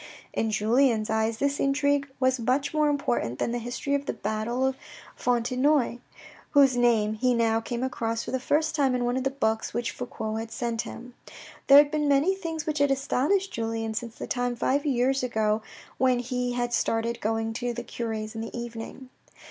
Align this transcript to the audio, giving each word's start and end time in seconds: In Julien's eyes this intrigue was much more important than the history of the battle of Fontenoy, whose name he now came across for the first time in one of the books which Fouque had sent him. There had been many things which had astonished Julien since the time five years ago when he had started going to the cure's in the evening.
In 0.33 0.49
Julien's 0.49 1.11
eyes 1.11 1.37
this 1.37 1.59
intrigue 1.59 2.09
was 2.19 2.39
much 2.39 2.73
more 2.73 2.89
important 2.89 3.37
than 3.37 3.51
the 3.51 3.59
history 3.59 3.93
of 3.93 4.07
the 4.07 4.13
battle 4.13 4.65
of 4.65 4.75
Fontenoy, 5.15 5.99
whose 6.53 6.75
name 6.75 7.13
he 7.13 7.35
now 7.35 7.61
came 7.61 7.83
across 7.83 8.23
for 8.23 8.31
the 8.31 8.39
first 8.39 8.73
time 8.73 8.95
in 8.95 9.05
one 9.05 9.15
of 9.15 9.23
the 9.23 9.29
books 9.29 9.75
which 9.75 9.91
Fouque 9.91 10.39
had 10.39 10.49
sent 10.49 10.81
him. 10.81 11.13
There 11.67 11.77
had 11.77 11.91
been 11.91 12.07
many 12.07 12.33
things 12.35 12.65
which 12.65 12.79
had 12.79 12.89
astonished 12.89 13.53
Julien 13.53 13.93
since 13.93 14.15
the 14.15 14.25
time 14.25 14.55
five 14.55 14.87
years 14.87 15.21
ago 15.21 15.61
when 15.99 16.17
he 16.17 16.53
had 16.53 16.73
started 16.73 17.21
going 17.21 17.53
to 17.53 17.71
the 17.71 17.83
cure's 17.83 18.33
in 18.33 18.41
the 18.41 18.57
evening. 18.57 19.09